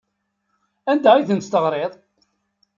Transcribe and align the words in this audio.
Anda 0.91 1.09
ay 1.13 1.27
tent-teɣriḍ? 1.27 1.93